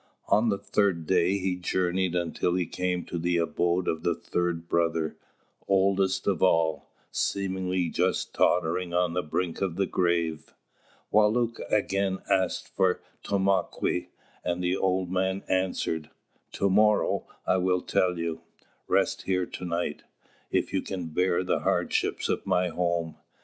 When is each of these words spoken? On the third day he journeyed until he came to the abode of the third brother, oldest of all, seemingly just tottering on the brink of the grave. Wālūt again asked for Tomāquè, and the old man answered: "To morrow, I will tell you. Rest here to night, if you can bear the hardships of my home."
On 0.29 0.49
the 0.49 0.57
third 0.57 1.05
day 1.05 1.37
he 1.37 1.55
journeyed 1.57 2.15
until 2.15 2.55
he 2.55 2.65
came 2.65 3.05
to 3.05 3.19
the 3.19 3.37
abode 3.37 3.87
of 3.87 4.01
the 4.01 4.15
third 4.15 4.67
brother, 4.67 5.15
oldest 5.67 6.25
of 6.25 6.41
all, 6.41 6.89
seemingly 7.11 7.87
just 7.89 8.33
tottering 8.33 8.95
on 8.95 9.13
the 9.13 9.21
brink 9.21 9.61
of 9.61 9.75
the 9.75 9.85
grave. 9.85 10.55
Wālūt 11.13 11.59
again 11.71 12.17
asked 12.27 12.67
for 12.75 13.03
Tomāquè, 13.23 14.07
and 14.43 14.63
the 14.63 14.75
old 14.75 15.11
man 15.11 15.43
answered: 15.47 16.09
"To 16.53 16.67
morrow, 16.67 17.27
I 17.45 17.57
will 17.57 17.81
tell 17.81 18.17
you. 18.17 18.41
Rest 18.87 19.21
here 19.27 19.45
to 19.45 19.65
night, 19.65 20.01
if 20.49 20.73
you 20.73 20.81
can 20.81 21.09
bear 21.09 21.43
the 21.43 21.59
hardships 21.59 22.27
of 22.27 22.47
my 22.47 22.69
home." 22.69 23.17